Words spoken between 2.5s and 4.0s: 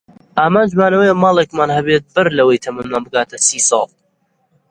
تەمەنمان بگاتە سی ساڵ.